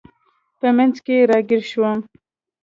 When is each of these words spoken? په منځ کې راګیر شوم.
په 0.59 0.67
منځ 0.77 0.95
کې 1.05 1.15
راګیر 1.29 1.63
شوم. 1.71 1.99